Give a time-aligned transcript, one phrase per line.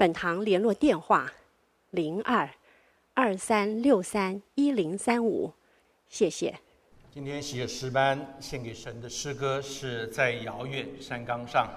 [0.00, 1.30] 本堂联络电话：
[1.90, 2.48] 零二
[3.12, 5.52] 二三六三一零三五，
[6.08, 6.58] 谢谢。
[7.12, 11.68] 今天写诗班献给神的诗歌是在遥远山岗上。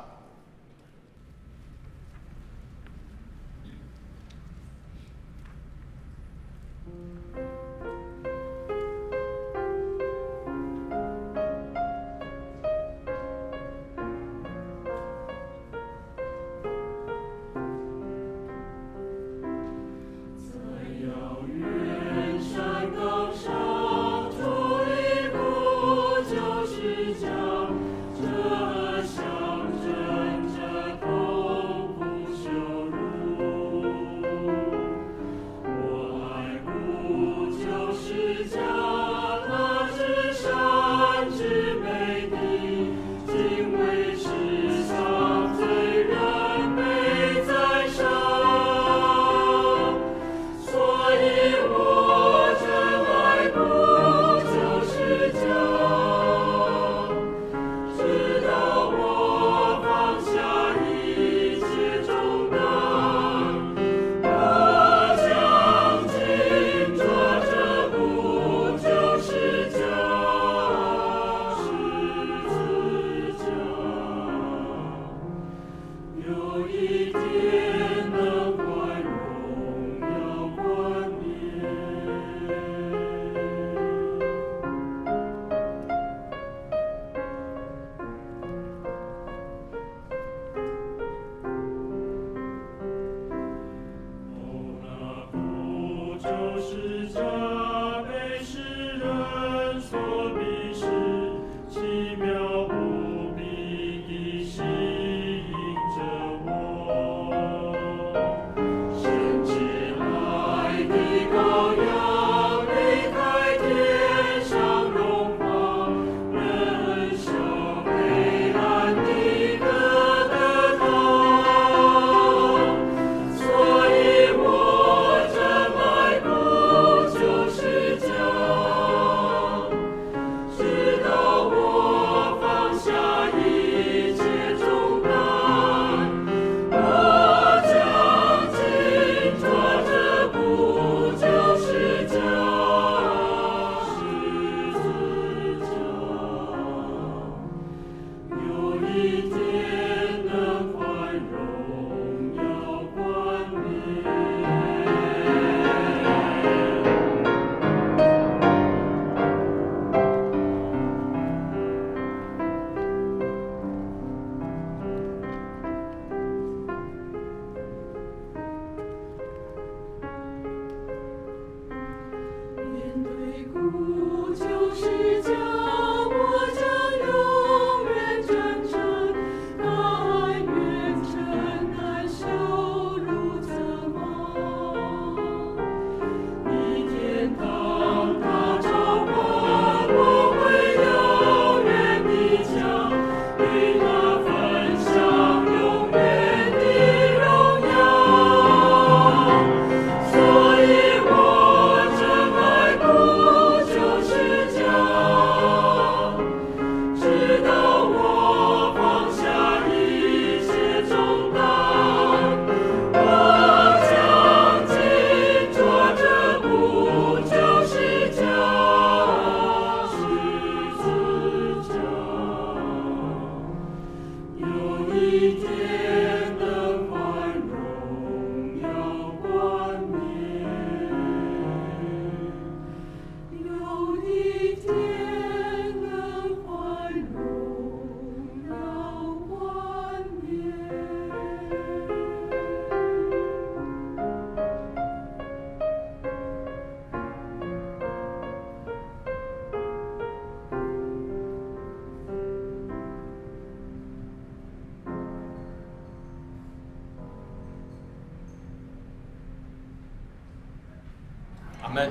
[261.74, 261.90] 们，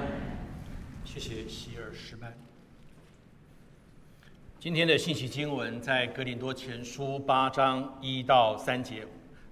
[1.05, 2.32] 谢谢希尔诗班。
[4.61, 9.05] 今天的信息经文在格林多前书八章一到三节，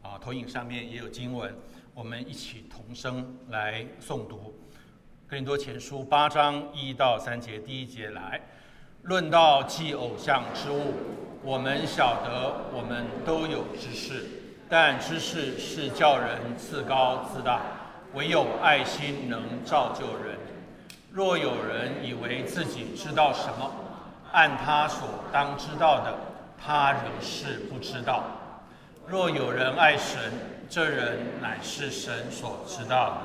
[0.03, 1.53] 啊，投影上面也有经文，
[1.94, 4.55] 我们一起同声来诵读。
[5.27, 8.41] 格林多前书八章一到三节，第一节来，
[9.03, 10.94] 论到祭偶像之物，
[11.43, 14.25] 我们晓得我们都有知识，
[14.69, 17.80] 但知识是叫人自高自大，
[18.15, 20.39] 唯有爱心能造就人。
[21.12, 23.73] 若有人以为自己知道什么，
[24.33, 26.17] 按他所当知道的，
[26.57, 28.25] 他仍是不知道。
[29.07, 30.33] 若有人爱神，
[30.69, 33.21] 这人乃是神所知道的。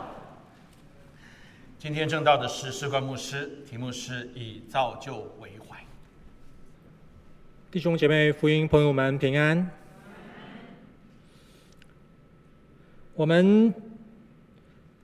[1.78, 5.78] 今天证道的是士官牧师，题目是以造就为怀。
[7.70, 9.70] 弟兄姐妹、福音朋友们平安。
[13.14, 13.72] 我们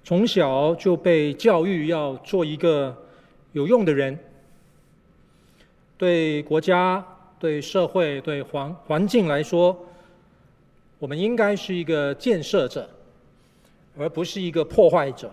[0.03, 2.95] 从小就被教育要做一个
[3.53, 4.17] 有用的人，
[5.97, 7.05] 对国家、
[7.39, 9.77] 对社会、对环环境来说，
[10.97, 12.89] 我们应该是一个建设者，
[13.97, 15.31] 而不是一个破坏者。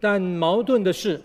[0.00, 1.20] 但矛盾的是，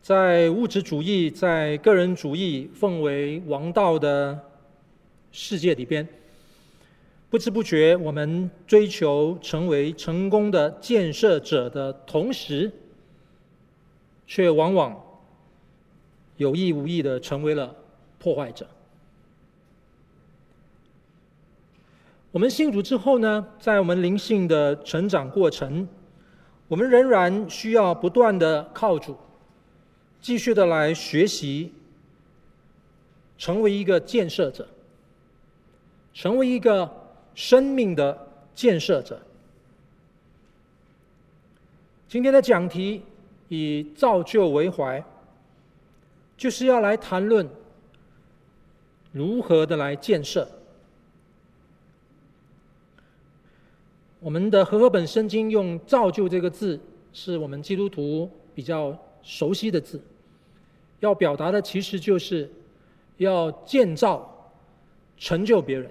[0.00, 4.38] 在物质主义、在个人主义奉为王道的
[5.30, 6.06] 世界里边，
[7.32, 12.70] 不知不觉我们追求成为成功的建设者的同时，
[14.26, 15.02] 却往往
[16.36, 17.74] 有意无意的成为了
[18.18, 18.68] 破坏者。
[22.32, 25.88] 我们信主之后呢，在我们灵性的成长过程，
[26.68, 29.16] 我们仍然需要不断的靠主，
[30.20, 31.72] 继续的来学习，
[33.38, 34.68] 成为一个建设者，
[36.12, 37.01] 成为一个
[37.34, 39.20] 生命的建设者。
[42.08, 43.02] 今天的讲题
[43.48, 45.02] 以造就为怀，
[46.36, 47.48] 就是要来谈论
[49.12, 50.46] 如何的来建设。
[54.20, 56.78] 我们的和合本圣经用“造就”这个字，
[57.12, 60.00] 是我们基督徒比较熟悉的字。
[61.00, 62.48] 要表达的其实就是
[63.16, 64.52] 要建造、
[65.16, 65.90] 成就别人。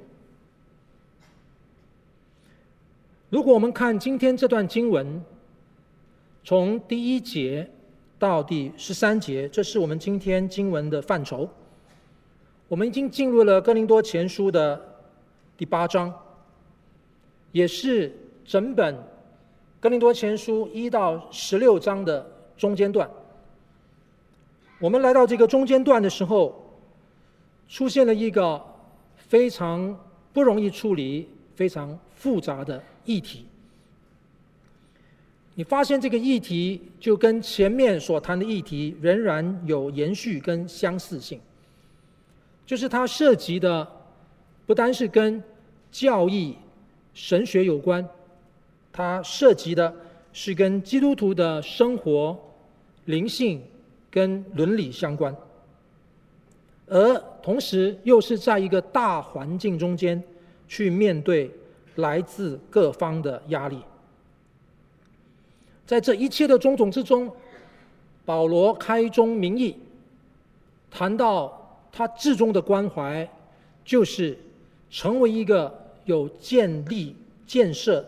[3.32, 5.24] 如果我们看今天这段经文，
[6.44, 7.66] 从第一节
[8.20, 11.50] 到第十三节，这是我们今天经文的范畴。
[12.68, 14.80] 我们已经进入了哥林多前书的
[15.58, 16.14] 第八章。
[17.54, 18.14] 也是
[18.44, 18.96] 整本
[19.80, 23.10] 《哥林多前书》一到十六章的中间段。
[24.78, 26.54] 我们来到这个中间段的时候，
[27.70, 28.62] 出现了一个
[29.16, 29.98] 非常
[30.34, 33.46] 不容易处理、非常复杂的议题。
[35.56, 41.40] 你发现这个议题就跟前面所谈的议题仍然有延续跟相似性，
[42.66, 43.88] 就是它涉及的
[44.66, 45.44] 不单是跟
[45.92, 46.56] 教义。
[47.14, 48.08] 神学有关，
[48.94, 49.94] 它涉及的
[50.32, 52.40] 是跟基督徒的生活、
[53.04, 53.62] 灵性
[54.10, 55.36] 跟伦理相关，
[56.88, 60.24] 而同时又是在一个大环境中间
[60.70, 61.52] 去面对
[62.02, 63.80] 来自各方的压力。
[65.88, 67.32] 在这一切的种种之中，
[68.26, 69.78] 保罗开宗明义
[70.92, 73.26] 谈到他至终的关怀，
[73.86, 74.38] 就是
[74.90, 75.80] 成为一个。
[76.06, 78.04] 有建立、建设、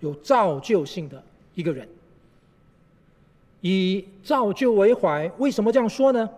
[0.00, 1.22] 有造就性的
[1.54, 1.86] 一个人，
[3.60, 5.30] 以造就为怀。
[5.36, 6.28] 为什么这样说呢？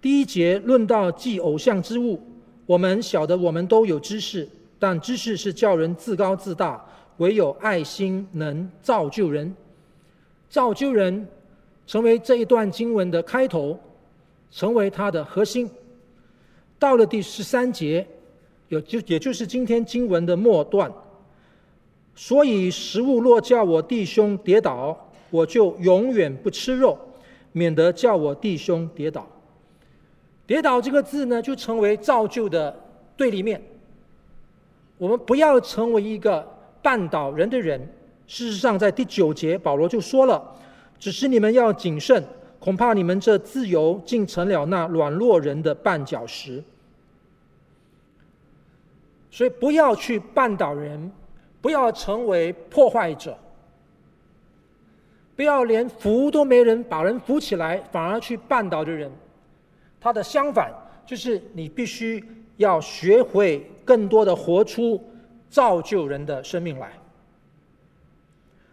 [0.00, 2.18] 第一节论到祭偶像之物，
[2.64, 4.48] 我们晓得我们都有知识，
[4.80, 6.84] 但知识是叫人自高自大，
[7.18, 9.54] 唯有爱心能造就人。
[10.48, 11.28] 造就人
[11.86, 13.78] 成为这一段经文的开头，
[14.50, 15.70] 成为它的核心。
[16.80, 18.04] 到了第十三节。
[18.68, 20.88] 有就也就是今天经文的末段，
[22.14, 24.96] 所以食物若叫我弟兄跌倒，
[25.28, 26.96] 我就永远不吃肉，
[27.50, 29.26] 免得叫我弟兄跌倒。
[30.46, 32.72] 跌倒这个字呢，就成为造就的
[33.16, 33.60] 对立面。
[35.00, 36.46] 我们不要成为一个
[36.82, 37.80] 绊倒人的人。
[38.26, 40.54] 事实上，在第九节，保罗就说了
[41.00, 42.22] ：“只是你们要谨慎，
[42.58, 46.62] 恐怕你们这自由竟成了那软弱人的绊脚石。”
[49.32, 51.10] 所以不要去绊倒人，
[51.62, 53.38] 不要成为破坏者，
[55.34, 59.10] 不要连扶都没人把人扶起来，反而去绊倒的人。
[59.98, 60.70] 他的相反
[61.06, 62.22] 就是你必须
[62.58, 65.02] 要学会更多的活出
[65.48, 66.92] 造就人的生命来。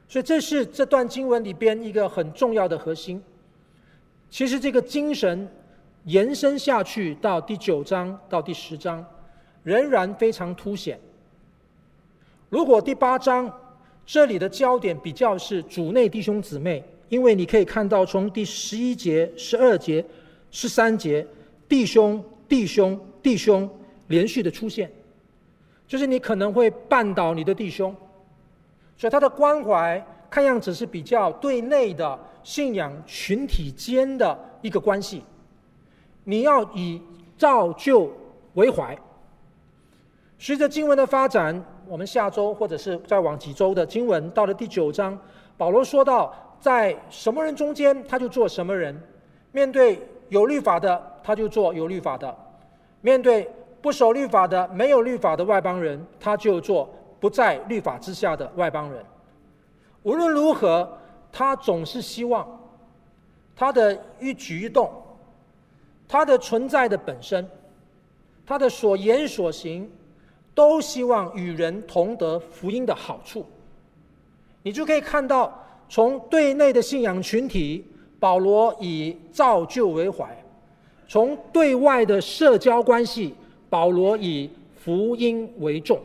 [0.07, 3.19] 所以这是这段经文里边一个很重要的核心。
[4.29, 5.49] 其实这个精神
[6.03, 9.03] 延伸下去到第九章到第十章，
[9.63, 10.99] 仍然非常凸显。
[12.47, 13.51] 如果第八章
[14.05, 20.05] 这里的焦点比较是主内弟兄姊妹，因为你可以看到从第十一节、十二节、
[20.51, 21.25] 十三节，
[21.67, 23.67] 弟兄、弟兄、弟兄
[24.09, 24.89] 连续的出现，
[25.87, 27.95] 就是你可能会绊倒你的弟兄。
[28.95, 35.23] 所以他的关怀看样子是比较对内的信仰群体间的一个关系，
[36.23, 37.01] 你要以
[37.37, 38.11] 造就
[38.55, 38.97] 为怀。
[40.39, 45.17] 随着经文的发展，我们下周或者是再往几周的经文，到了第九章，
[45.57, 48.95] 保罗说到，在什么人中间他就做什么人；
[49.51, 52.27] 面对有律法的，他就做有律法的；
[53.01, 53.49] 面对
[53.81, 56.89] 不守律法的、没有律法的外邦人，他就做。
[57.19, 59.03] 不在律法之下的外邦人，
[60.03, 60.87] 无论如何，
[61.31, 62.47] 他总是希望
[63.55, 64.91] 他的一举一动，
[66.07, 67.49] 他的存在的本身，
[68.45, 69.89] 他的所言所行，
[70.53, 73.43] 都希望与人同得福音的好处。
[74.61, 75.51] 你就可以看到，
[75.89, 77.83] 从对内的信仰群体，
[78.19, 80.27] 保罗以造就为怀；
[81.07, 83.33] 从对外的社交关系，
[83.69, 85.99] 保罗以福音为重。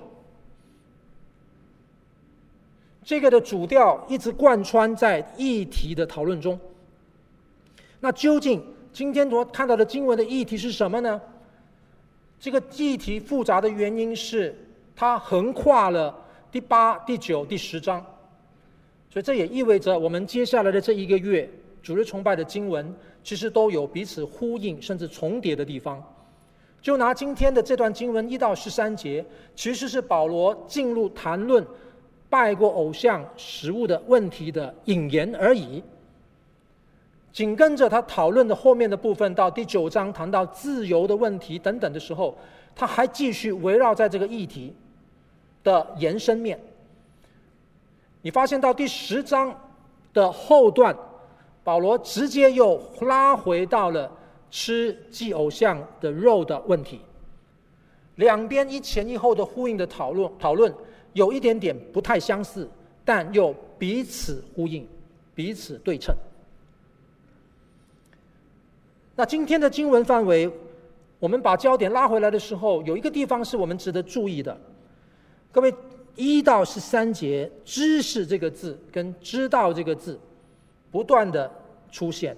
[3.04, 6.58] 这个的主调一直贯穿在议题的讨论中。
[8.00, 11.20] 那究竟今天所看到的经文的议题是什么呢？
[12.38, 14.56] 这个议题复杂的原因是
[14.94, 16.12] 它横跨了
[16.50, 18.04] 第八、第九、第十章，
[19.08, 21.48] 所以这也意味着我们接下来的这一个月
[21.82, 22.92] 主日崇拜的经文
[23.22, 26.02] 其实都有彼此呼应甚至重叠的地方。
[26.82, 29.24] 就拿今天的这段经文一到十三节，
[29.54, 31.64] 其实是保罗进入谈论。
[32.28, 35.84] 拜过偶像食物的问题的引言而已。
[37.30, 42.34] 紧跟着他讨论的后面的部分，到第九章谈到自由的问题等等的时候，
[42.74, 44.74] 他还继续围绕在这个议题
[45.62, 46.58] 的延伸面。
[48.22, 49.54] 你发现到第十章
[50.14, 50.96] 的后段，
[51.62, 54.10] 保罗直接又拉回到了
[54.52, 57.00] 吃祭偶像的肉的问题，
[58.16, 60.72] 两边一前一后的呼应的讨论讨论。
[61.14, 62.66] 有一点点不太相似，
[63.04, 64.86] 但又彼此呼应、
[65.34, 66.14] 彼此对称。
[69.14, 70.50] 那今天的经文范围，
[71.18, 74.58] 我们把焦点拉回来的时候，有一个地方是我们值得注意的。
[75.50, 75.74] 各位，
[76.14, 80.18] 一到十三节，“知识”这个字跟“知道”这个字
[80.90, 81.50] 不断的
[81.90, 82.34] 出现。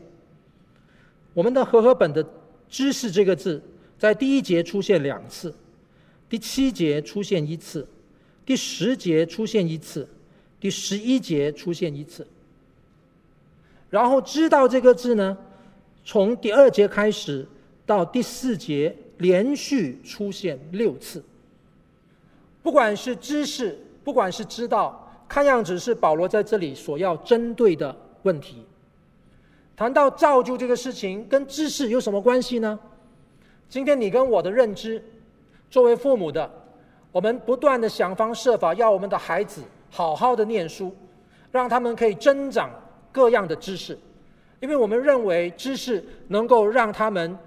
[1.34, 2.26] 我们的和合本的
[2.70, 3.60] “知识”这个字，
[3.98, 5.54] 在第一节出现两次，
[6.28, 7.86] 第七节出现一次。
[8.46, 10.06] 第十节出现一次，
[10.60, 12.26] 第十一节出现一次，
[13.88, 15.34] 然后知道这个字呢，
[16.04, 17.48] 从第二节开始
[17.86, 21.24] 到第四节连续出现六次。
[22.62, 28.62] 不管是知识，不管是知道，看样子是保罗在这里所要针对的问题。
[29.76, 32.78] 谈到造就这个事情，跟知识有什么关系呢？
[33.68, 35.02] 今天你跟我的认知，
[35.70, 36.48] 作为父母的。
[37.10, 40.94] 我们不断的想方设法要我们的孩子好好的念书，
[41.52, 42.70] 让他们可以增长
[43.12, 43.96] 各样的知识，
[44.60, 47.38] 因为我们认为知识能够让他们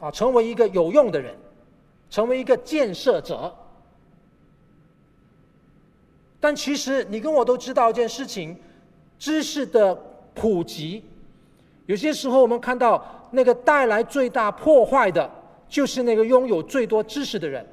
[0.00, 1.32] 啊成为一个有用的人，
[2.10, 3.54] 成为一个建设者。
[6.40, 8.56] 但其实你跟我都知道一件事情，
[9.16, 9.94] 知识的
[10.34, 11.04] 普及，
[11.88, 15.28] 有些时候我们看到那个带来最大破坏的，
[15.66, 17.66] 就是那个拥有最多知识的人。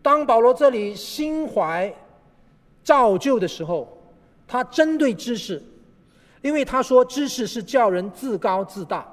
[0.00, 1.94] 当保罗这里心怀
[2.82, 3.86] 造就的时候，
[4.46, 5.62] 他针对知识，
[6.40, 9.06] 因为他说知识是叫人自高自大。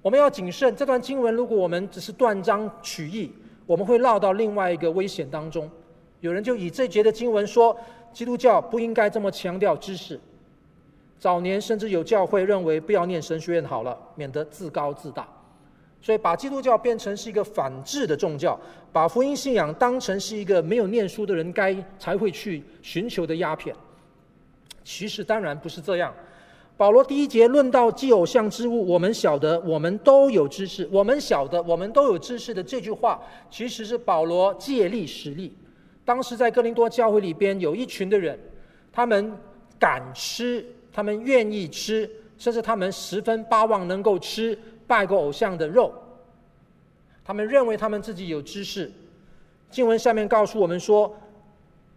[0.00, 3.30] 我们要谨慎，这段经文如果我们只是断章取义，
[3.66, 5.70] 我们会落到另外一个危险当中。
[6.20, 7.76] 有人就以这节的经文说，
[8.14, 10.18] 基督教不应该这么强调知识。
[11.24, 15.26] 早年甚至有教会认为，不要念神学院好了，免得自高自大。
[15.98, 18.60] 所以，把基督教变成是一个反智的宗教，
[18.92, 23.74] 把福音信仰当成是一个没有念书的人该才会去寻求的鸦片。
[24.82, 26.12] 其实当然不是这样。
[26.76, 30.86] 保罗第一节论到祭偶像之物，我们晓得，我们都有知识。
[30.92, 33.18] 我们晓得，我们都有知识的这句话，
[33.50, 35.56] 其实是保罗借力使力。
[36.04, 38.38] 当时在哥林多教会里边，有一群的人，
[38.92, 39.34] 他们
[39.78, 40.62] 敢吃，
[40.94, 44.58] 他们愿意吃，甚至他们十分巴望能够吃。
[44.86, 45.90] 拜过偶像的肉，
[47.24, 48.92] 他们认为他们自己有知识。
[49.70, 51.18] 经文下面告诉我们说，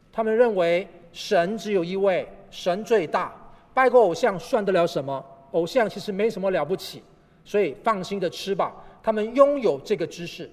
[0.09, 3.35] 他们认为神只有一位，神最大，
[3.73, 5.21] 拜过偶像算得了什么？
[5.51, 7.03] 偶像其实没什么了不起，
[7.43, 8.73] 所以放心的吃吧。
[9.03, 10.49] 他们拥有这个知识，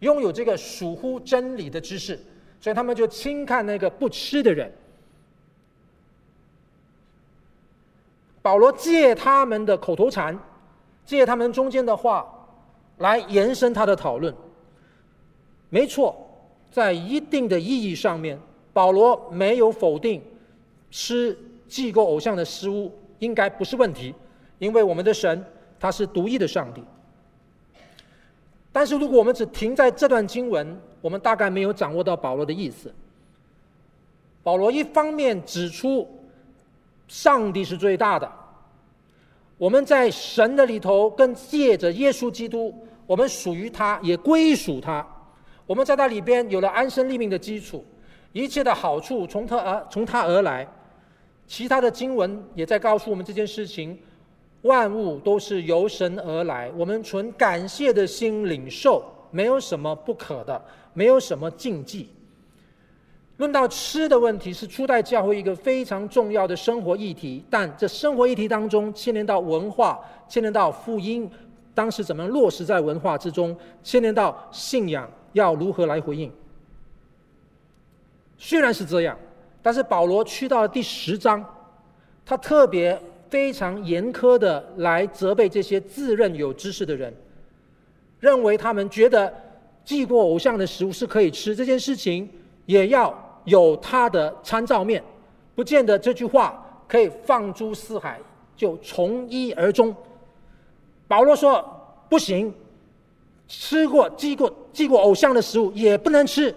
[0.00, 2.20] 拥有这个属乎真理的知识，
[2.60, 4.70] 所以他们就轻看那个不吃的人。
[8.50, 10.36] 保罗借他们的口头禅，
[11.06, 12.26] 借他们中间的话，
[12.98, 14.34] 来延伸他的讨论。
[15.68, 16.16] 没错，
[16.68, 18.36] 在一定的意义上面，
[18.72, 20.20] 保罗没有否定
[20.90, 21.38] 吃
[21.68, 24.12] 祭过偶像的食物应该不是问题，
[24.58, 25.44] 因为我们的神
[25.78, 26.82] 他是独一的上帝。
[28.72, 32.92] 但是如果我们只停在这段经文，我们大概没有掌握到保罗的意思。
[34.42, 36.04] 保罗一方面指出，
[37.06, 38.28] 上帝是最大的，
[39.60, 42.74] 我们在神的里头，跟借着耶稣基督，
[43.06, 45.06] 我们属于他，也归属他。
[45.66, 47.84] 我们在他里边有了安身立命的基础，
[48.32, 50.66] 一切的好处从他而从他而来。
[51.46, 53.98] 其他的经文也在告诉我们这件事情，
[54.62, 56.72] 万物都是由神而来。
[56.74, 60.64] 我们存感谢的心领受，没有什么不可的，
[60.94, 62.08] 没有什么禁忌。
[63.40, 71.28] 论到吃的问题，是初代教会一个非常重要的生活议题，但这生活议题当中牵连到文化，牵连到福音，
[71.74, 76.30] 当时怎么落实在文化之中，牵连到信仰要如何来回应。
[78.36, 79.16] 虽然是这样，
[79.62, 81.42] 但是保罗去到了第十章，
[82.26, 87.10] 他特别非常严苛的来责备这些自认有知识的人，
[88.18, 89.32] 认为他们觉得
[89.82, 92.28] 祭过偶像的食物是可以吃，这件事情
[92.66, 93.29] 也要。
[93.44, 95.02] 有他的参照面，
[95.54, 98.20] 不见得这句话可以放诸四海，
[98.56, 99.94] 就从一而终。
[101.08, 101.64] 保罗说
[102.08, 102.52] 不行，
[103.48, 106.54] 吃过祭过祭过偶像的食物也不能吃，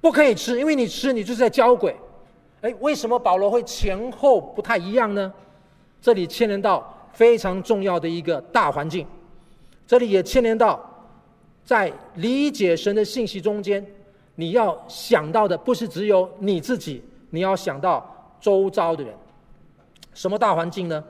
[0.00, 1.94] 不可以吃，因为你吃你就是在交鬼。
[2.62, 5.32] 哎，为什么保罗会前后不太一样呢？
[6.00, 9.06] 这里牵连到非常重要的一个大环境，
[9.86, 10.82] 这里也牵连到
[11.64, 13.84] 在理解神的信息中间。
[14.34, 19.14] 你要想到的不是只有你自己，你要想到周遭的人。
[20.12, 21.02] 什么大环境呢？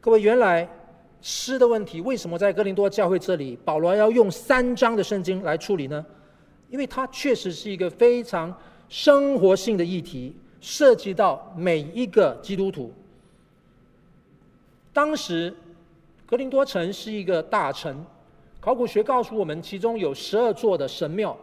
[0.00, 0.68] 各位，原来
[1.20, 6.04] 吃的问题为什么在哥林多教会这里，保罗要用三章的圣经来处理呢？
[6.70, 8.52] 因为它确实是一个非常
[8.88, 12.92] 生活性的议题，涉及到每一个基督徒。
[14.92, 15.54] 当时
[16.26, 18.04] 哥林多城是一个大城，
[18.60, 21.36] 考古学告诉我们，其中有十二座的神庙。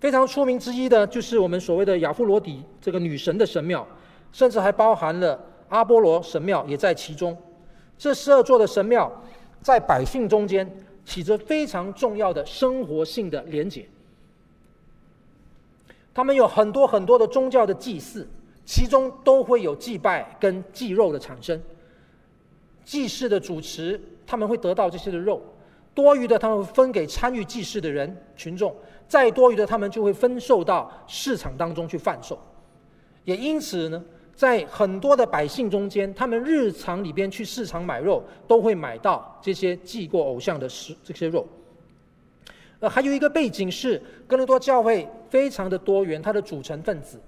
[0.00, 3.86] 非常出名之一的，就是我们所谓的亚夫罗底这个女神的神庙，
[4.32, 7.36] 甚至还包含了阿波罗神庙也在其中。
[7.98, 9.12] 这十二座的神庙，
[9.60, 10.68] 在百姓中间
[11.04, 13.86] 起着非常重要的生活性的连结。
[16.14, 18.26] 他们有很多很多的宗教的祭祀，
[18.64, 21.60] 其中都会有祭拜跟祭肉的产生。
[22.86, 25.42] 祭祀的主持，他们会得到这些的肉，
[25.94, 28.74] 多余的他们分给参与祭祀的人群众。
[29.10, 32.38] 再多余的，他们就会分售到市场当中去贩售。
[33.24, 34.00] 也因此呢，
[34.36, 41.44] 在很多的百姓中间，他们日常里边去市场买肉，都会买到这些祭过偶像的食这些肉。
[42.78, 47.20] 呃，还有一个背景是，哥林多教会非常的多元，它的组成分子。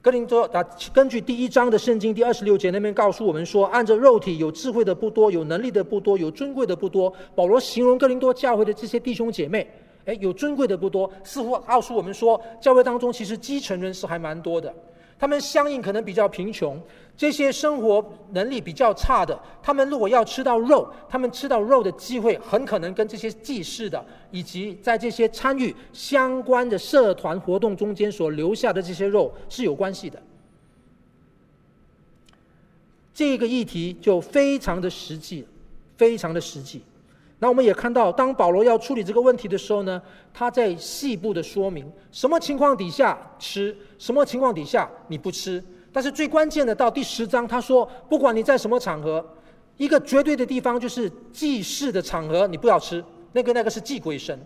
[0.00, 7.12] 哥林多啊，根据第一章的圣经第二十六节那边告诉我们说，按着肉体有智慧的不多，有能力的不多，有尊贵的不多。
[7.34, 9.68] 保罗形容哥林多教会的这些弟兄姐妹。
[10.04, 14.74] 哎，有尊贵的不多，似乎告诉我们说，教会当中其实基层人士还蛮多的。
[15.18, 16.76] 他们相应可能比较贫穷，
[17.16, 30.20] 这些生活能力比较差的，他们如果要吃到肉，他们吃到肉的机会很可能跟这些祭祀的，以及在这些参与相关的社团活动中间所留下的这些肉是有关系的。
[33.14, 35.46] 这个议题就非常的实际，
[35.96, 36.82] 非常的实际。
[37.42, 40.00] 那我们也看到，当保罗要处理这个问题的时候呢，
[40.32, 45.60] 他在细部的说明什么情况底下吃，什么情况底下你不吃。
[45.92, 49.26] 但是最关键的到第十章，他说，不管你在什么场合，
[49.76, 54.38] 一个绝对的地方就是祭祀的场合，你不要吃，那个那个是祭鬼神。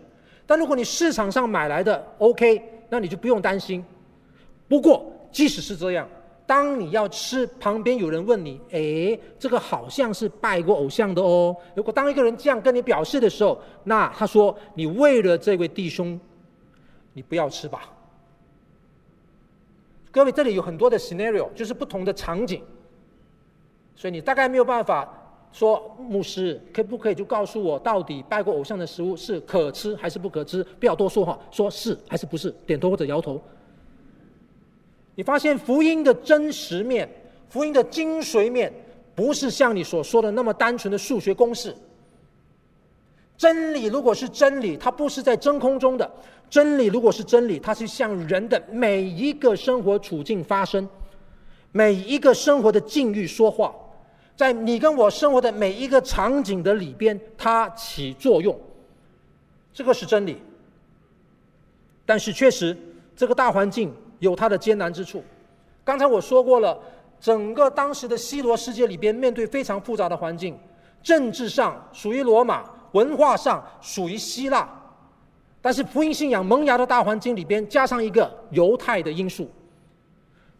[0.47, 3.85] 但如果你市场上买来的，OK，那你就不用担心。
[4.67, 6.09] 不过即使是这样。
[6.47, 16.17] 当你要吃，旁边有人问你：“诶，这个好像是拜过偶像的哦。”如果当一个人这样跟你表示的时候，那他说：“你为了这位弟兄，
[17.11, 17.93] 你不要吃吧。”
[20.09, 22.63] 各位，这里有很多的 scenario，就是不同的场景，
[23.93, 25.07] 所以你大概没有办法
[25.51, 30.63] 说，牧师可不可以就告诉我，到底拜过偶像的食物是可吃还是不可吃？
[30.79, 33.41] 不要多说话，说是还是不是，点头或者摇头。
[35.17, 37.09] 你发现福音的真实面，
[37.49, 38.71] 福音的精髓面，
[39.15, 41.75] 不是像你所说的那么单纯的数学公式。
[43.35, 46.07] 真理如果是真理，它不是在真空中的；
[46.51, 50.87] 真理如果是真理，它是向人的每一个生活处境发生，
[51.71, 53.73] 每一个生活的境遇说话，
[54.35, 58.55] 在你跟我生活的每一个场景的里边，它起作用。
[59.73, 60.37] 这个是真理。
[62.05, 62.77] 但是确实，
[63.15, 63.91] 这个大环境。
[64.19, 65.23] 有它的艰难之处。
[65.83, 66.77] 刚才我说过了，
[67.19, 70.57] 整个当时的西罗世界里边，面对非常复杂的环境，
[71.01, 74.67] 政治上属于罗马，文化上属于希腊，
[75.61, 79.49] 但是福音信仰萌芽的大环境里边，加上一个犹太的因素，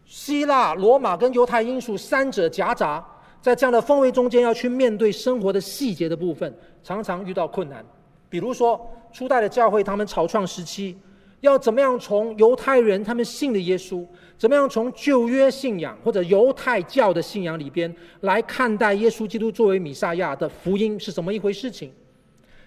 [0.06, 3.06] 希腊、罗马跟犹太因素三者夹杂，
[3.42, 7.84] 在这样的氛围中间，要去面对生活的细节的部分，常常遇到困难。
[8.30, 8.80] 比如说，
[9.12, 10.98] 初代的教会，他们草创时期。
[11.40, 14.04] 要怎么样从犹太人他们信的耶稣，
[14.36, 21.92] 怎么样从旧约信仰或者犹太教的信仰里边来看待耶稣基督作为弥赛亚的福音是怎么一回事情？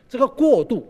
[0.08, 0.88] 这个过渡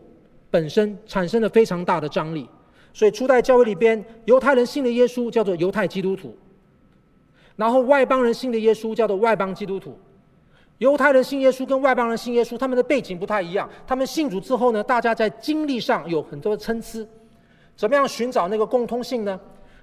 [0.50, 2.48] 本身产生了非常大的张力，
[2.94, 6.36] 所以初代教会里边，犹太人信的耶稣叫做犹太基督徒，
[7.56, 9.98] 然后外邦人信的耶稣叫做外邦基督徒。
[10.78, 17.08] 犹太人信耶稣跟外邦人信耶稣，他们的背景不太一样，他们信主之后呢，大家在经历上有很多的参差。
[17.82, 19.40] 怎么样寻找那个共通性呢？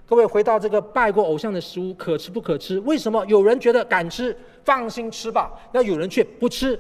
[0.07, 2.79] 各位回到这个拜过偶像的食物可吃不可吃？
[2.83, 5.51] 为什么有人觉得敢吃，放心吃吧？
[5.73, 6.79] 那有人却不吃，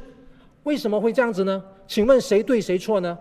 [0.63, 1.61] 为什么会这样子呢？
[1.89, 3.19] 请问谁对谁错呢？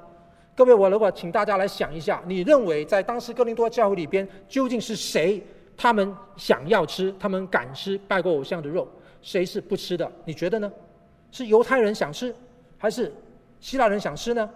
[0.56, 5.42] 各位，我如果请大家来想一下，你认为在当时哥林多教会里边究竟是谁？
[5.76, 8.88] 他们想要吃，他们敢吃拜过偶像的肉，
[9.24, 10.08] 谁是不吃的？
[10.24, 10.72] 你觉得呢？
[11.32, 12.36] 是犹太人想吃，
[12.78, 13.12] 还是
[13.60, 14.48] 希腊人想吃呢？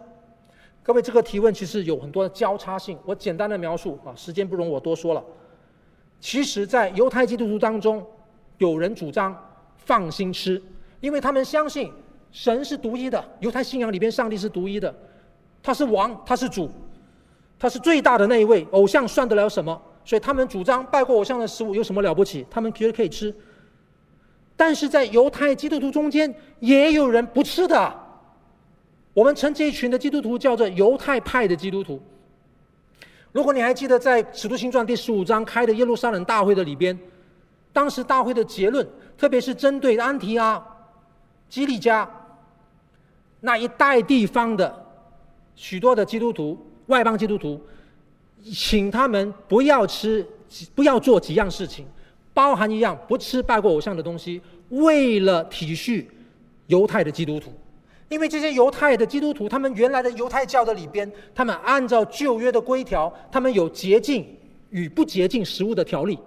[0.83, 5.23] 各位，这个提问其实有很多的交叉性，我简单的描述啊，时间不容我多说了。
[6.19, 8.05] 其实，在犹太基督徒当中，
[8.57, 9.35] 有人主张
[9.77, 10.61] 放心吃，
[10.99, 11.91] 因为他们相信
[12.31, 14.93] 神是独一的，犹太信仰里边上帝是独一的，
[15.61, 16.69] 他是王，他是主，
[17.59, 19.79] 他是最大的那一位，偶像算得了什么？
[20.03, 22.43] 所以他们主张拜过偶像的食物有什么了不起？
[22.49, 23.33] 他们觉得可以吃。
[24.55, 28.00] 但是在犹太基督徒中间，也有人不吃的。
[29.13, 32.01] 我们称这一群的基督徒叫做犹太派的基督徒。
[33.31, 36.97] 如果你还记得，在《使徒行传》第十五章开的耶路撒冷大会的里边，
[37.73, 40.61] 当时大会的结论，特别是针对安提阿、
[41.49, 42.09] 基利加
[43.39, 44.85] 那一带地方的
[45.55, 47.61] 许多的基督徒、外邦基督徒，
[48.53, 50.25] 请他们不要吃、
[50.75, 51.85] 不要做几样事情，
[52.33, 56.05] 包含一样不吃拜过偶像的东西，为了体恤
[56.67, 57.53] 犹太的基督徒。
[58.11, 64.27] 因为这些犹太的基督徒，他们原来的犹太教的里边，他们按照旧约的规条，他们有洁净
[64.69, 66.19] 与不洁净食物的条例，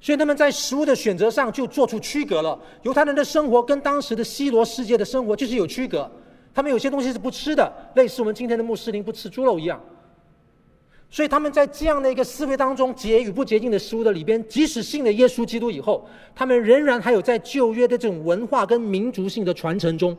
[0.00, 2.60] 所以他们在食物的选择上就做出区隔了。
[2.82, 6.10] 犹太人的生活跟当时的西罗世界的生活就是有区隔，
[6.52, 9.80] 他们有些东西是不吃的，类似我们今天的穆斯林不吃猪肉一样。
[11.08, 20.16] 所以他们在这样的一个思维当中，洁与不洁净的食物的里边，即使信了耶稣基督以后，他们仍然还有在旧约的这种文化跟民族性的传承中。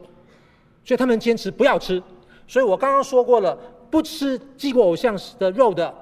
[0.86, 2.02] 所以他们坚持不要吃，
[2.48, 3.58] 所以我刚刚说过了，
[3.90, 5.94] 不吃祭过偶像的肉的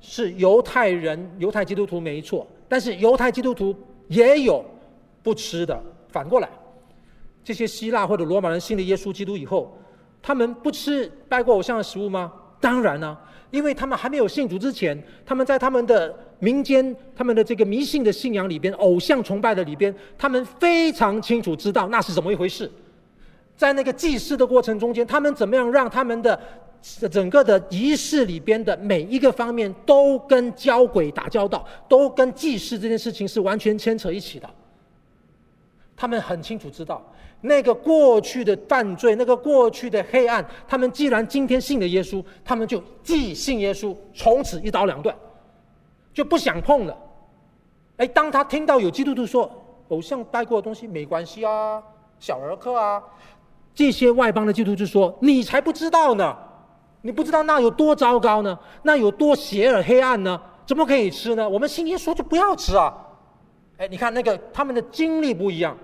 [0.00, 3.76] 是犹太人、犹太基督徒没错，但是犹太基督徒
[4.08, 4.64] 也有
[5.22, 5.80] 不吃的。
[6.08, 6.48] 反过来，
[7.44, 9.78] 这些希腊或者罗马人信了耶稣基督以后，
[10.22, 12.32] 他们不吃拜过偶像的食物吗？
[12.58, 13.16] 当然了，
[13.50, 22.70] 因为他们还没有信主之前，他们在他们的民间、他们的这个迷信的信仰里边、偶像崇拜的里边，他们非常清楚知道那是怎么一回事。
[23.60, 26.40] 在那个祭祀的过程中间，他们怎么样让他们的
[27.10, 34.48] 整个的仪式里边的每一个方面都跟交鬼打交道，都跟祭祀这件事情是完全牵扯一起的。
[35.94, 37.04] 他们很清楚知道
[37.42, 40.42] 那个过去的犯罪，那个过去的黑暗。
[40.66, 45.14] 他们既然今天信了耶稣，他们就既信耶稣，从此一刀两断，
[46.14, 46.96] 就不想碰了。
[47.98, 49.52] 哎，当他听到有基督徒说
[49.88, 51.82] 偶像拜过的东西没关系啊，
[52.18, 53.02] 小儿科啊。
[53.74, 56.36] 这些外邦的基督徒就说：“你才不知道呢，
[57.02, 60.40] 你不知道那有多糟糕呢，那有多邪恶黑暗呢？
[60.66, 61.48] 怎么可以吃呢？
[61.48, 62.92] 我们信耶稣就不要吃啊！”
[63.78, 65.74] 哎，你看那个他们的经历不一样，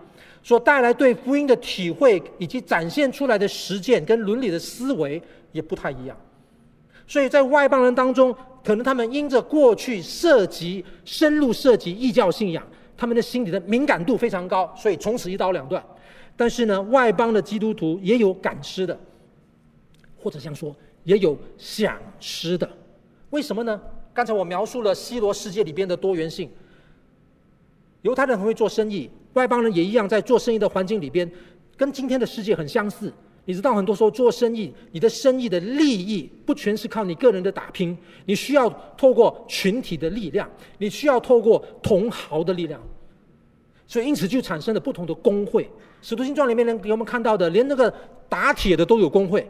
[0.43, 5.23] 所带来对福音的体会以及展现出来的实践跟伦理的思维
[5.53, 6.15] 也不太一样。
[7.07, 12.63] 所以在外邦人当中，可能他们因着过去涉及深入涉及异教信仰，
[12.97, 15.83] 他们的心里的敏感度非常高，所以从此一刀两断。
[16.37, 18.99] 但是呢，外邦的基督徒也有敢吃的，
[20.19, 22.69] 或者像说也有想吃的，
[23.31, 23.81] 为什么呢？
[24.13, 26.51] 刚才我描述了西罗世界里边的多元性，
[28.03, 31.31] 犹太人很会做生意，外邦人也一样，在做生意的环境里边，
[31.77, 33.13] 跟今天的世界很相似。
[33.49, 38.69] 你知道，很多时候做生意，你的生意的利益不全是靠你个人的打拼，你需要
[38.99, 42.83] 透过群体的力量，你需要透过同行的力量。
[43.87, 45.71] 所以，因此就产生了不同的工会。
[46.01, 47.93] 使徒行传里面能给我们看到的，连那个
[48.29, 49.49] 打铁的都有工会。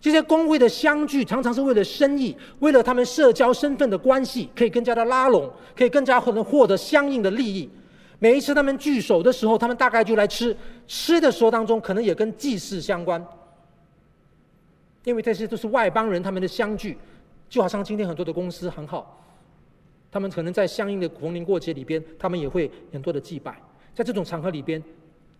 [0.00, 7.70] 这些工会的相聚，常常是为了生意，为了他们社交身份的关系，可以更加的拉拢，可以更加可能获得相应的利益。
[8.18, 10.56] 每一次他们聚首的时候，他们大概就来吃。
[10.88, 13.24] 吃的时候当中，可能也跟祭祀相关，
[15.04, 16.98] 因为这些都是外邦人他们的相聚，
[17.48, 19.24] 就好像今天很多的公司很好，
[20.10, 23.56] 他们可能在相应的逢年过节里边，他们也会很多的祭拜，
[23.94, 24.82] 在这种场合里边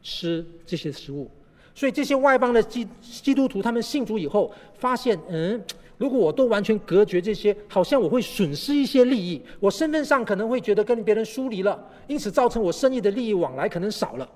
[0.02, 1.30] 吃这些食物。
[1.74, 5.62] 所以这些外邦的基基督徒，他们信主以后，发现嗯。
[5.98, 9.40] 如果我都完全隔绝这些，好像我会损失一些利益。
[9.60, 14.28] 我身份上可能会觉得跟别人疏离了，因此造成我生意的利益往来可能少了。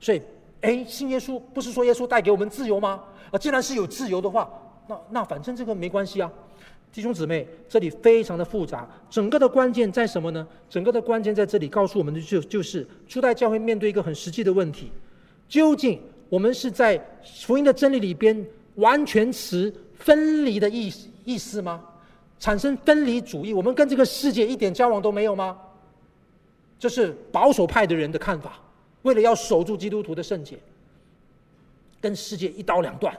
[0.00, 0.20] 所以，
[0.62, 3.00] 哎，信耶稣不是说耶稣带给我们自由吗？
[3.30, 4.50] 啊，既然是有自由的话，
[4.88, 6.28] 那那反正这个没关系啊。
[6.92, 8.88] 弟兄姊妹，这里非常的复杂。
[9.08, 10.44] 整个的关键在什么呢？
[10.68, 14.90] 整个的关键在这里告诉我们的就就是初代教会面对一个很实际的问题：
[15.54, 20.92] 究竟我们是在福音的真理里边完全持分离的意
[21.24, 21.80] 意思吗？
[22.40, 25.56] 产生分离主义，我们跟这个世界一点交往都没有吗？
[26.76, 28.54] 这是保守派的人的看法。
[29.02, 30.58] 为了要守住基督徒的圣洁，
[32.00, 33.16] 跟世界一刀两断。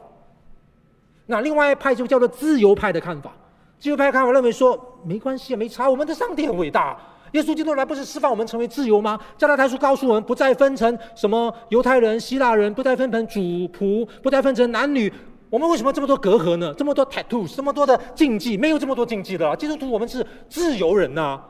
[1.25, 3.31] 那另外一派就叫做自由派的看法。
[3.79, 6.99] 自由派看法认为说，没关系，没差，我们的上帝很伟大。
[7.31, 9.19] 耶稣基督来不是释放我们成为自由吗？
[9.37, 15.11] 加拉太书告诉我们，不再分成什么犹太人、希腊人，不再分成主仆，不再分成男女。
[15.49, 16.73] 我们为什么这么多隔阂呢？
[16.77, 19.55] 这么多 tattoos，这么多的禁忌，没有这么多禁忌的。
[19.55, 21.45] 基督徒，我们是自由人呐、啊。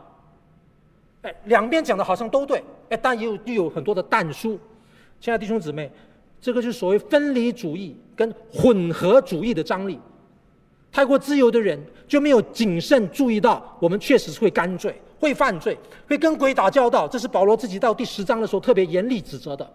[1.24, 4.60] 哎，两边讲的好像都对，哎，但也有又有很多的但书。
[5.20, 5.92] 亲爱的弟兄姊妹，
[6.40, 10.00] 这个就是所谓分离主义跟混合主义的张力。
[10.92, 15.76] 太过自由的人就没有谨慎注意到，我们确实是会干罪、会犯罪、
[16.08, 17.08] 会跟鬼打交道。
[17.08, 19.68] 这是保罗自己到第十章的时候特别严厉指责的。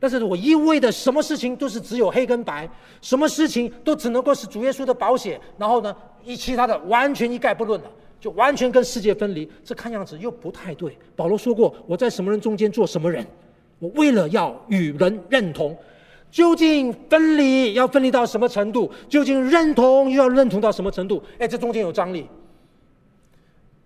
[0.00, 2.68] 但是我一味的什么事情都是只有黑跟白，
[3.00, 10.98] 什么事情都只能够是主耶稣的保险，然后呢，一其他的完全一概不论了，就完全跟世界分离，这看样子又不太对。
[11.14, 13.24] 保罗说过，我在什么人中间做什么人，
[13.78, 15.76] 我为了要与人认同，
[16.30, 18.90] 究竟分离要分离到什么程度？
[19.08, 21.22] 究竟认同又要认同到什么程度？
[21.38, 22.28] 哎，这中间有张力。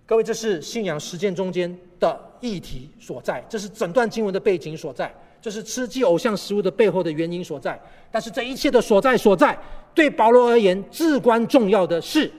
[0.05, 5.13] 各位，这是信仰实践中间的议题所在，这是整段经文的背景所在。
[5.41, 7.81] 这是吃祭偶像食物的背后的原因所在，
[8.13, 9.59] 但是这一切的所在所在，
[9.93, 12.31] 对保罗而言至关重要的是，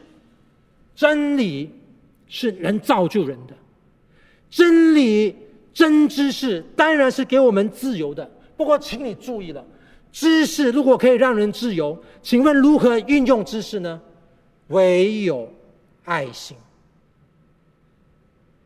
[0.95, 1.69] 真理
[2.27, 3.53] 是能造就人的，
[4.49, 5.35] 真理
[5.73, 8.29] 真知识当然是给我们自由的。
[8.55, 9.65] 不过，请你注意了，
[10.11, 13.99] 知识如果可以让人自由，请问如何运用知识呢？
[14.67, 15.51] 唯有
[16.05, 16.55] 爱心，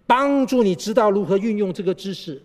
[0.08, 2.42] 帮助你知道如何运用这个知识。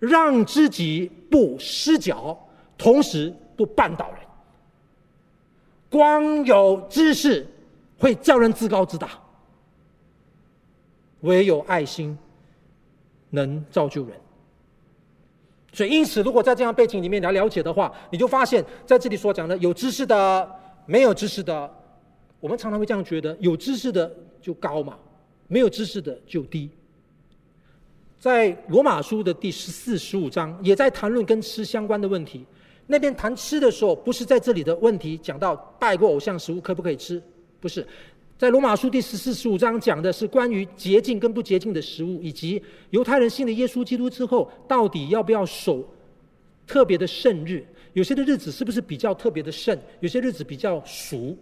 [0.00, 2.36] 让自己不失脚，
[2.76, 4.18] 同时不绊倒人。
[5.88, 7.46] 光有知识
[7.98, 9.10] 会叫人自高自大，
[11.20, 12.18] 唯有爱心
[13.30, 14.16] 能造就人。
[15.72, 20.50] 所以，因此，如果在这样背景里面来了解的话，你就发现在这里所讲的有知识的、
[20.84, 21.72] 没有知识的，
[22.40, 24.98] 我们常常会这样觉得：有知识的就高嘛，
[25.46, 26.68] 没有知识的就低。
[28.22, 32.46] 在罗马书的第十四、十五章，也在谈论跟吃相关的问题。
[32.86, 37.20] 那边谈吃的时候，不是在这里的问题讲到拜过偶像食物可不可以吃，
[37.58, 37.84] 不是。
[38.38, 45.84] 在罗马书第十四、十五章讲的是关于洁净跟不洁净的食物，以及犹太人信了耶稣基督之后，到底要不要守
[46.64, 47.66] 特别的圣日？
[47.92, 49.76] 有些的日子是不是比较特别的圣？
[49.98, 51.36] 有些日子比较俗？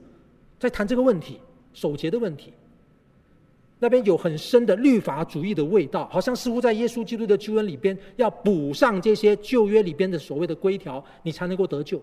[0.59, 1.39] 在谈这个问题，
[1.75, 2.55] 守节的问题。
[3.83, 12.01] 那边有很深的律法主义的味道，好像似乎在耶稣基督的救恩里边要补上这些旧约里边的所谓的规条，你才能够得救。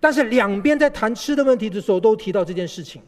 [0.00, 3.02] 但是两边在谈吃的问题的时候，都提到这件事情。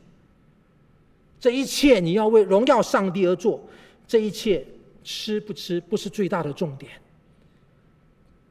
[1.40, 3.58] 这一切你要为荣耀上帝而做，
[4.06, 4.62] 这一切
[5.02, 6.92] 吃不吃不是最大的重点。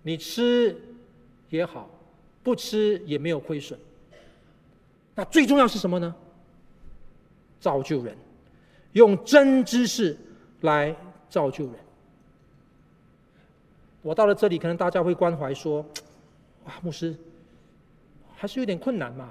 [0.01, 0.75] 你吃
[1.49, 1.87] 也好，
[2.41, 3.79] 不吃也没有亏损。
[5.13, 6.15] 那最重要是什么呢？
[7.59, 8.15] 造就人，
[8.93, 10.17] 用真知识
[10.61, 10.95] 来
[11.29, 11.75] 造就人。
[14.01, 15.85] 我到了这里，可能大家会关怀说
[16.65, 17.15] ：“哇，牧师，
[18.35, 19.29] 还是有点困难嘛。”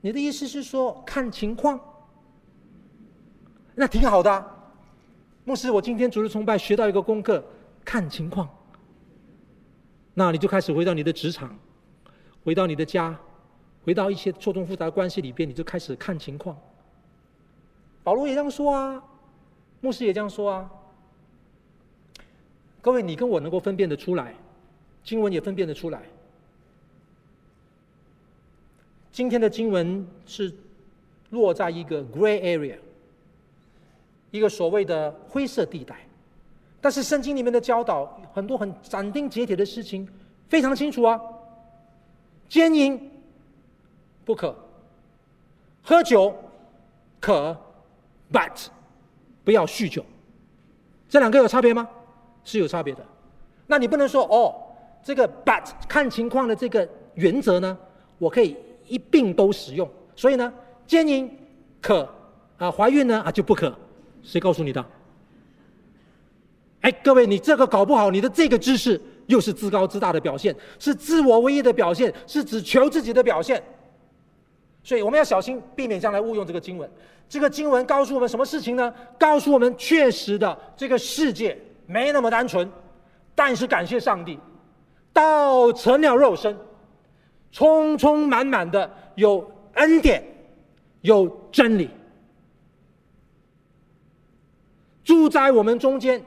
[0.00, 1.80] 你的意思是说看情况？
[3.74, 4.46] 那挺好的啊。
[5.44, 7.44] 牧师，我今天主日崇拜学到一个功课，
[7.84, 8.48] 看情况。
[10.14, 11.58] 那你就开始回到你的职场，
[12.44, 13.18] 回到你的家，
[13.84, 16.56] 回到一些错综复杂的关系里边，你就开始看情况。
[18.06, 19.02] 保罗也这样说啊，
[19.80, 20.70] 牧师也这样说啊。
[22.80, 24.32] 各位，你跟我能够分辨得出来，
[25.02, 26.02] 经文也分辨得出来。
[29.10, 30.54] 今天的经文是
[31.30, 32.78] 落在一个 gray area。
[34.30, 36.06] 一个所谓的灰色地带，
[36.80, 40.08] 但是圣经里面的教导很多很斩钉截铁的事情
[40.48, 41.20] 非常清楚啊。
[42.48, 43.10] 奸淫
[44.24, 44.56] 不可，
[45.82, 46.32] 喝酒
[47.18, 47.60] 可
[48.32, 48.66] ，but
[49.44, 50.04] 不要酗酒。
[51.08, 51.88] 这两个有差别吗？
[52.44, 53.04] 是有差别的。
[53.66, 54.54] 那你不能说哦，
[55.02, 57.76] 这个 but 看情况的这个原则呢，
[58.18, 59.88] 我可以一并都使用。
[60.14, 60.52] 所以呢，
[60.86, 61.30] 奸淫
[61.80, 62.08] 可
[62.56, 63.76] 啊，怀孕呢啊就不可。
[64.22, 64.84] 谁告诉你的？
[66.80, 73.62] 哎，各位，你这个搞不好，你的这个知识又是自高自大的表现，是自我唯一的表现，是只求自己的表现。
[74.84, 76.88] 所以我们要小心，避免将来误用这个经文。
[77.28, 78.94] 这个经文告诉我们什么事情呢？
[79.18, 82.70] 告诉我们，确实的，这个世界没那么单纯，
[83.34, 84.38] 但是感谢上帝，
[85.12, 86.56] 道成了肉身，
[87.50, 90.22] 充充满满的有恩典，
[91.00, 91.90] 有真理。
[95.02, 96.24] 住在我们中间，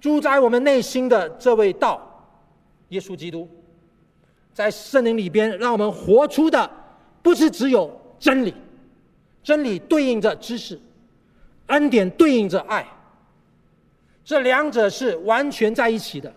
[0.00, 2.00] 住在我们内心的这位道，
[2.90, 3.48] 耶稣基督，
[4.52, 6.70] 在圣灵里边，让我们活出的
[7.22, 7.90] 不是只有
[8.20, 8.54] 真理，
[9.42, 10.78] 真理对应着知识，
[11.66, 12.86] 恩典对应着爱，
[14.22, 16.32] 这两者是完全在一起的。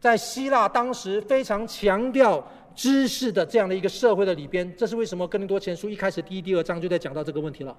[0.00, 5.28] 在希腊当时非常强调知识的这样的一个社会的里边，这是为什么？
[5.28, 7.76] 哥林多前书一开始第一、第二章就在讲到这个问题了。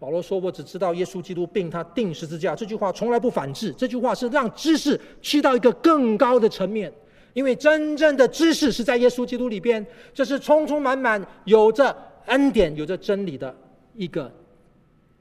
[0.00, 6.90] 保罗说：“我只知道耶稣基督并他钉十字架。”这句话从来不反制，这句话是让知识去到一个更高的层面。
[7.32, 13.54] 因为真正的知识是在耶稣基督里边，这是充充满满有着恩典、有着真理的
[13.94, 14.32] 一个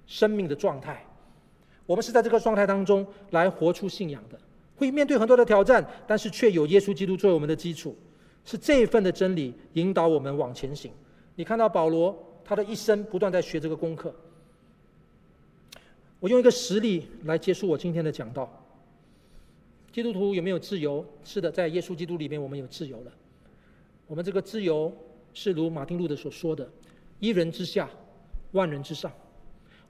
[0.07, 1.05] 生命的状态。
[1.85, 4.39] 我们是在这个状态当中来活出信仰的，
[4.75, 7.95] 会面对很多的挑战，但是却有耶稣基督作为我们的基础，
[8.45, 10.91] 是这一份的真理引导我们往前行。
[11.35, 14.13] 你看到保罗他的一生不断在学这个功课。
[16.19, 18.58] 我用一个实例来结束我今天的讲道。
[19.99, 21.05] 基督徒有没有自由？
[21.25, 23.11] 是的，在耶稣基督里面，我们有自由了。
[24.07, 24.89] 我们这个自由
[25.33, 26.65] 是如马丁路德所说的
[27.19, 27.89] ：“一人之下，
[28.53, 29.11] 万人之上。”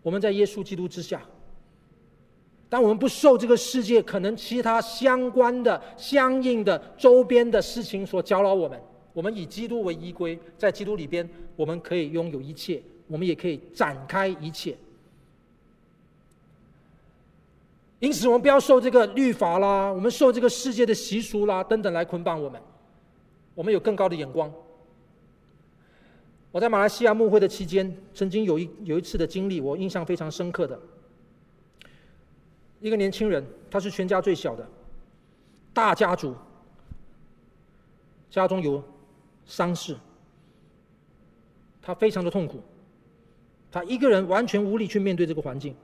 [0.01, 1.21] 我们在耶稣基督之下。
[2.69, 8.81] 当我们不受这个世界可能其他相关的、相应的周边的事情所搅扰我们，
[9.13, 14.75] 我们以基督为依归，在基督里边，我们可以拥有一切，我们也可以展开一切。
[17.99, 22.61] 因此，我们不要受这个律法啦，我们受这个世界的习俗啦等等来捆绑我们。
[23.53, 24.51] 我们有更高的眼光。
[26.51, 30.79] 我在马来西亚牧会的期间，曾经有一有一次的经历，我印象非常深刻的。
[32.79, 34.65] 一个年轻人，他是全家最小的，
[35.73, 36.33] 大家族，
[38.29, 38.81] 家中有
[39.45, 39.93] 丧事，
[41.81, 42.61] 他非常的痛苦，
[43.69, 45.75] 他一个人完全无力去面对这个环境。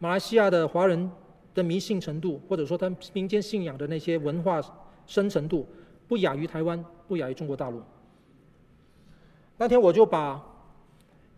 [0.00, 1.10] 马来西亚的华人
[1.54, 4.60] 的迷信程度，或者说他民间信仰的那些文化
[5.06, 5.66] 深程度，
[6.06, 7.82] 不亚于台湾，不亚于中国大陆。
[9.56, 10.40] 那天我就把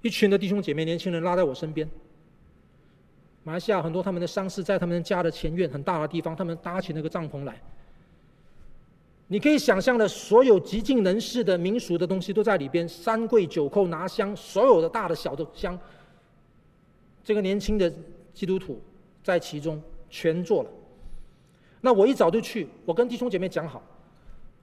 [0.02, 1.88] 一群的弟兄姐妹、年轻人拉在我身边。
[3.44, 7.58] 马来西亚很多他们的丧事在他们家的前院很大的地方，他们搭起那个帐篷来。
[9.28, 15.78] 你可以想象的，所有极尽人事的民俗的东西都在里边，三跪九叩拿香，所有的大的小的香。
[17.24, 17.90] 这个年轻的。
[18.32, 18.80] 基督徒
[19.22, 20.70] 在其中全做了。
[21.80, 23.82] 那我一早就去，我跟弟兄姐妹讲好，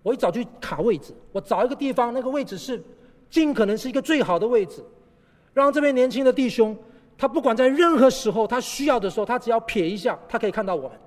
[0.03, 2.83] 我一早就卡位置，我找一个地方，那个位置是
[3.29, 4.83] 尽可能是一个最好的位置，
[5.53, 6.77] 让这位年轻的弟兄，
[7.17, 10.99] 他不管在任何时候他需要的时候，他只要瞥一下，他可以看到我们。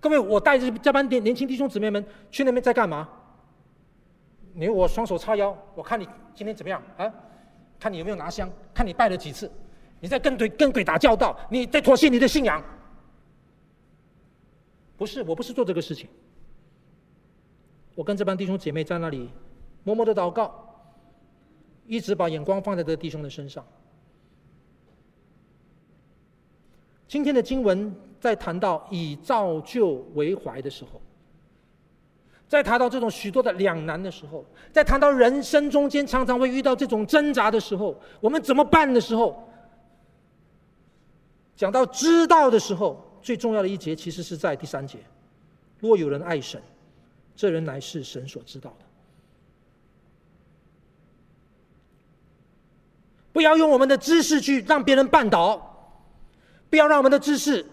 [0.00, 3.08] 各位，我带着这班年年轻弟兄姊妹们去那边在干嘛？
[4.54, 7.10] 你我双手叉腰，我看你今天怎么样啊？
[7.78, 9.50] 看你有没有拿香，看你拜了几次。
[10.02, 12.60] 你在跟鬼跟鬼打交道，你在妥协你的信仰？
[14.96, 16.08] 不是，我不是做这个事情。
[17.94, 19.30] 我跟这帮弟兄姐妹在那里
[19.84, 20.52] 默默的祷告，
[21.86, 23.64] 一直把眼光放在这弟兄的身上。
[27.06, 31.00] 今天的经文在谈到以造就为怀的时候，
[32.48, 39.48] 在谈到这种许多的两难的时候，在谈到人生中间常常会遇到这种挣扎的时候，我们怎么办的时候，
[41.56, 44.98] 讲到知道的时候，最重要的一节其实是在第三节：
[45.78, 46.60] 若有人爱神，
[47.36, 48.84] 这人乃是神所知道的。
[53.32, 55.96] 不要用我们的知识去让别人绊倒，
[56.68, 57.64] 不要让我们的知识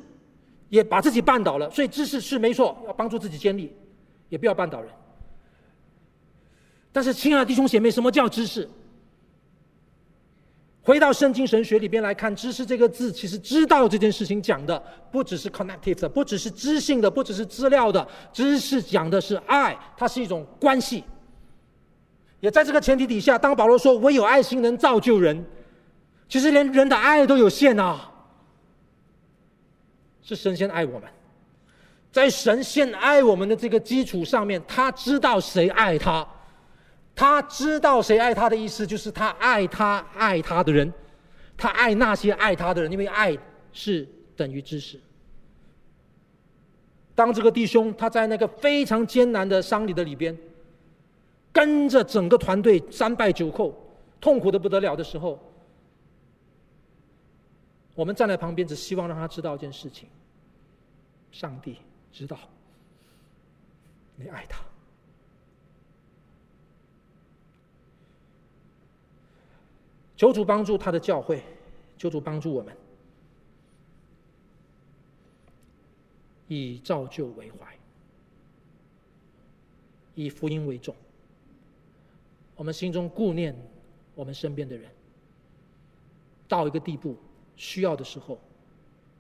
[0.69, 1.69] 也把自己绊倒了。
[1.71, 3.75] 所以知识是没错，要帮助自己建立。
[4.30, 4.91] 也不要绊倒人。
[6.91, 8.69] 但是，亲爱的弟兄姐妹，什么叫知识？
[10.90, 18.08] 回到圣经神学里边来看，“知识”这个字，其实“知道”这件事情讲的不只是 connective 的，不只是知性的，不只是资料的。
[18.34, 21.04] 知识讲的是爱，它是一种关系。
[22.40, 25.46] 也在这个前提底下，当保罗说“唯有爱心能造就人”，
[26.28, 28.12] 其实连人的爱都有限啊。
[30.24, 31.08] 是神先爱我们。
[32.12, 36.28] 在神先爱我们的这个基础上面，他知道谁爱他，
[37.20, 40.89] 他知道谁爱他的意思就是他爱他爱他的人，
[41.57, 43.38] 他爱那些爱他的人，因为爱
[43.74, 44.07] 是
[44.38, 44.97] 等于知识。
[47.13, 50.34] 当这个弟兄他在那个非常艰难的丧礼的里边，
[51.51, 53.74] 跟着整个团队三拜九叩，
[54.22, 55.38] 痛苦的不得了的时候，
[57.95, 60.07] 我们站在旁边，只希望让他知道一件事情：
[61.34, 61.80] 上帝。
[62.13, 62.39] 知道
[64.15, 64.63] 你爱他，
[70.20, 71.41] 求主帮助他的教会，
[71.97, 72.76] 求主帮助我们，
[76.49, 77.74] 以造就为怀，
[80.15, 80.93] 以福音为重。
[82.57, 83.55] 我们心中顾念
[84.13, 84.91] 我们身边的人，
[86.49, 87.15] 到一个地步，
[87.55, 88.38] 需要的时候，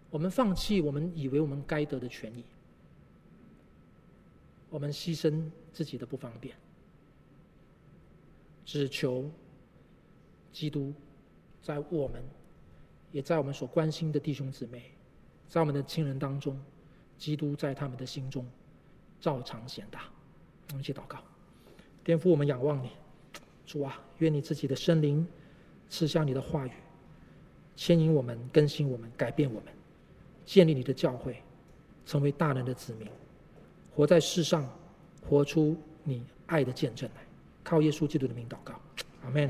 [0.09, 2.43] 我们放弃我们以为我们该得的权益。
[4.69, 6.53] 我们牺牲自己的不方便，
[8.65, 9.31] 只求
[10.59, 10.93] 基督
[11.61, 12.21] 在我们，
[13.13, 14.91] 也在我们所关心的弟兄姊妹，
[15.47, 16.61] 在我们的亲人当中，
[17.17, 18.45] 基督在他们的心中
[19.21, 20.01] 照常显大。
[20.71, 21.19] 我们一起祷告，
[22.03, 22.89] 颠覆，我们仰望你，
[23.65, 25.25] 主啊，愿你自己的圣灵
[25.87, 26.71] 赐下你的话语，
[27.77, 29.73] 牵引我们，更新我们，改变我们，
[30.45, 31.41] 建立你的教会，
[32.05, 33.07] 成为大能的子民。
[33.95, 34.69] 活在世上，
[35.25, 37.21] 活出你爱的见证来，
[37.63, 38.77] 靠耶稣基督的名祷告，
[39.23, 39.49] 阿门。